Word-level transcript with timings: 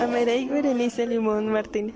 Amerey 0.00 0.48
Berenice 0.48 1.06
Limón 1.06 1.48
Martínez. 1.48 1.94